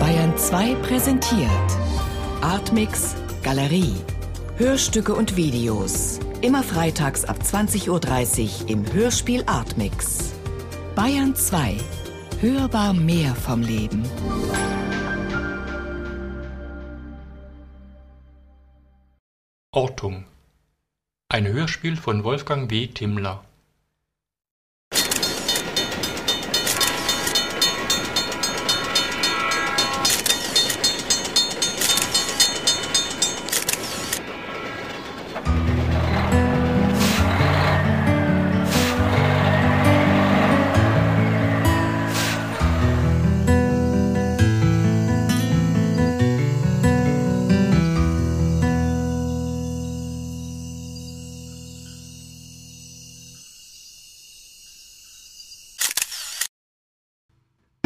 [0.00, 1.50] Bayern 2 präsentiert
[2.40, 3.94] Artmix Galerie.
[4.56, 6.18] Hörstücke und Videos.
[6.40, 7.90] Immer freitags ab 20.30
[8.62, 10.32] Uhr im Hörspiel Artmix.
[10.94, 11.76] Bayern 2.
[12.40, 14.02] Hörbar mehr vom Leben.
[19.72, 20.24] Ortung.
[21.28, 22.86] Ein Hörspiel von Wolfgang W.
[22.86, 23.44] Timmler.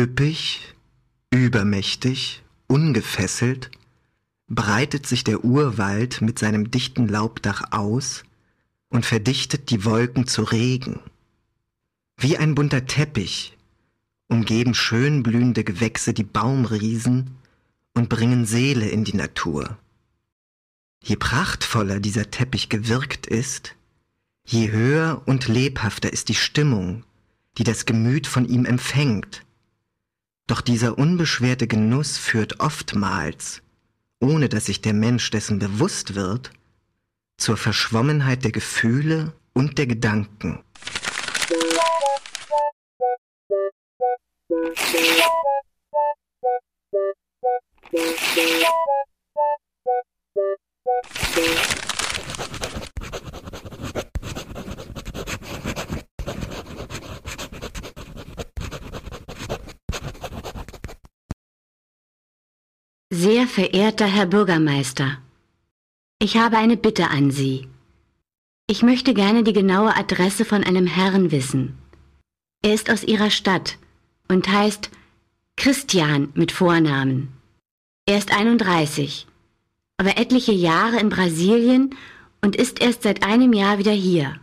[0.00, 0.62] Üppig,
[1.28, 3.70] übermächtig, ungefesselt
[4.48, 8.24] breitet sich der Urwald mit seinem dichten Laubdach aus
[8.88, 11.00] und verdichtet die Wolken zu Regen.
[12.16, 13.58] Wie ein bunter Teppich
[14.26, 17.36] umgeben schön blühende Gewächse die Baumriesen
[17.92, 19.76] und bringen Seele in die Natur.
[21.04, 23.76] Je prachtvoller dieser Teppich gewirkt ist,
[24.46, 27.04] je höher und lebhafter ist die Stimmung,
[27.58, 29.44] die das Gemüt von ihm empfängt,
[30.50, 33.62] doch dieser unbeschwerte Genuss führt oftmals,
[34.18, 36.50] ohne dass sich der Mensch dessen bewusst wird,
[37.36, 40.64] zur Verschwommenheit der Gefühle und der Gedanken.
[63.12, 65.18] Sehr verehrter Herr Bürgermeister,
[66.20, 67.66] ich habe eine Bitte an Sie.
[68.68, 71.76] Ich möchte gerne die genaue Adresse von einem Herrn wissen.
[72.62, 73.78] Er ist aus Ihrer Stadt
[74.28, 74.90] und heißt
[75.56, 77.32] Christian mit Vornamen.
[78.06, 79.26] Er ist 31,
[79.96, 81.96] aber etliche Jahre in Brasilien
[82.42, 84.38] und ist erst seit einem Jahr wieder hier.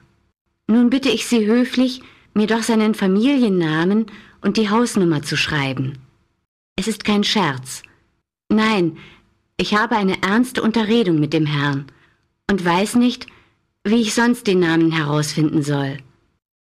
[0.67, 2.01] Nun bitte ich Sie höflich,
[2.33, 4.07] mir doch seinen Familiennamen
[4.41, 5.99] und die Hausnummer zu schreiben.
[6.75, 7.81] Es ist kein Scherz.
[8.49, 8.97] Nein,
[9.57, 11.87] ich habe eine ernste Unterredung mit dem Herrn
[12.49, 13.27] und weiß nicht,
[13.83, 15.97] wie ich sonst den Namen herausfinden soll.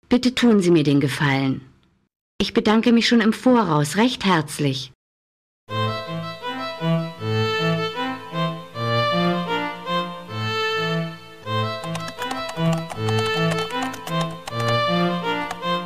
[0.07, 1.61] Bitte tun Sie mir den Gefallen.
[2.39, 4.91] Ich bedanke mich schon im Voraus recht herzlich.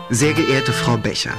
[0.10, 1.34] Sehr geehrte Frau Becher,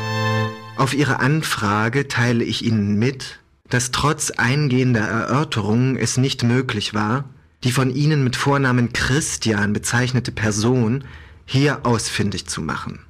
[0.77, 7.25] auf Ihre Anfrage teile ich Ihnen mit, dass trotz eingehender Erörterungen es nicht möglich war,
[7.65, 11.05] die von Ihnen mit Vornamen Christian bezeichnete Person
[11.45, 13.01] hier ausfindig zu machen.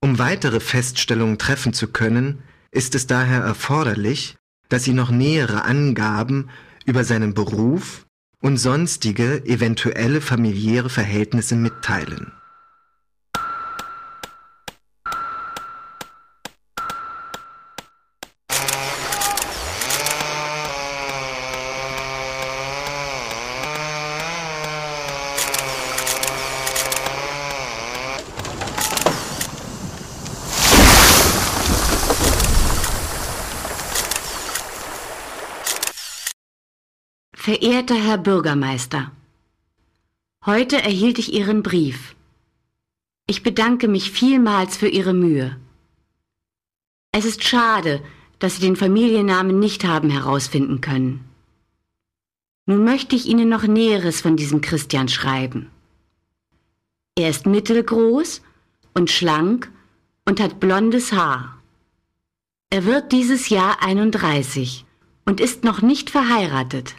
[0.00, 4.36] Um weitere Feststellungen treffen zu können, ist es daher erforderlich,
[4.68, 6.48] dass Sie noch nähere Angaben
[6.84, 8.06] über seinen Beruf
[8.40, 12.32] und sonstige eventuelle familiäre Verhältnisse mitteilen.
[37.44, 39.10] Verehrter Herr Bürgermeister,
[40.46, 42.14] heute erhielt ich Ihren Brief.
[43.26, 45.58] Ich bedanke mich vielmals für Ihre Mühe.
[47.10, 48.00] Es ist schade,
[48.38, 51.24] dass Sie den Familiennamen nicht haben herausfinden können.
[52.66, 55.68] Nun möchte ich Ihnen noch Näheres von diesem Christian schreiben.
[57.18, 58.40] Er ist mittelgroß
[58.94, 59.68] und schlank
[60.26, 61.58] und hat blondes Haar.
[62.70, 64.84] Er wird dieses Jahr 31
[65.24, 66.94] und ist noch nicht verheiratet.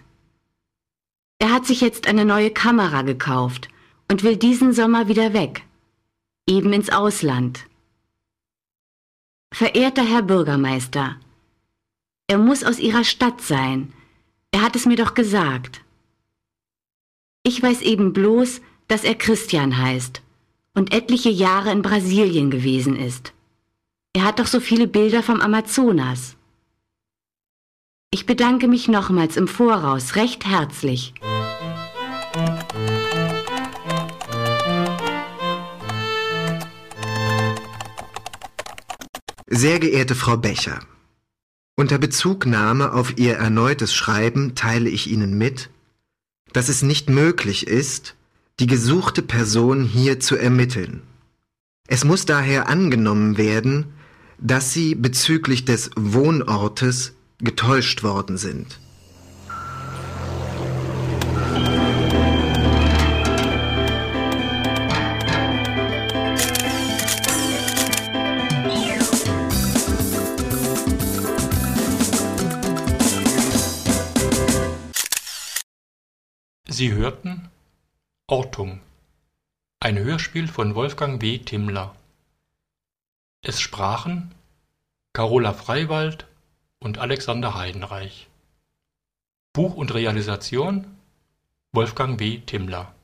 [1.43, 3.67] Er hat sich jetzt eine neue Kamera gekauft
[4.09, 5.65] und will diesen Sommer wieder weg,
[6.47, 7.67] eben ins Ausland.
[9.53, 11.17] Verehrter Herr Bürgermeister,
[12.27, 13.91] er muss aus Ihrer Stadt sein.
[14.51, 15.81] Er hat es mir doch gesagt.
[17.43, 20.21] Ich weiß eben bloß, dass er Christian heißt
[20.75, 23.33] und etliche Jahre in Brasilien gewesen ist.
[24.13, 26.37] Er hat doch so viele Bilder vom Amazonas.
[28.11, 31.13] Ich bedanke mich nochmals im Voraus recht herzlich.
[39.49, 40.79] Sehr geehrte Frau Becher,
[41.75, 45.69] Unter Bezugnahme auf Ihr erneutes Schreiben teile ich Ihnen mit,
[46.53, 48.15] dass es nicht möglich ist,
[48.61, 51.01] die gesuchte Person hier zu ermitteln.
[51.87, 53.87] Es muss daher angenommen werden,
[54.37, 58.79] dass Sie bezüglich des Wohnortes getäuscht worden sind.
[76.73, 77.51] Sie hörten
[78.25, 78.81] Ortung,
[79.79, 81.37] ein Hörspiel von Wolfgang W.
[81.37, 81.95] Timmler.
[83.43, 84.33] Es sprachen
[85.13, 86.25] Carola Freiwald
[86.79, 88.27] und Alexander Heidenreich.
[89.53, 90.97] Buch und Realisation
[91.73, 92.39] Wolfgang W.
[92.39, 92.95] Timmler